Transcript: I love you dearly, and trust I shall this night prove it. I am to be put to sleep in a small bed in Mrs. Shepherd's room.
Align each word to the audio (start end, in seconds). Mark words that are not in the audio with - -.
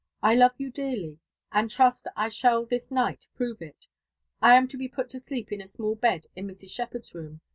I 0.23 0.33
love 0.33 0.53
you 0.57 0.71
dearly, 0.71 1.19
and 1.51 1.69
trust 1.69 2.07
I 2.17 2.29
shall 2.29 2.65
this 2.65 2.89
night 2.89 3.27
prove 3.35 3.61
it. 3.61 3.85
I 4.41 4.55
am 4.55 4.67
to 4.69 4.77
be 4.79 4.87
put 4.87 5.11
to 5.11 5.19
sleep 5.19 5.51
in 5.51 5.61
a 5.61 5.67
small 5.67 5.93
bed 5.93 6.25
in 6.35 6.47
Mrs. 6.47 6.71
Shepherd's 6.71 7.13
room. 7.13 7.41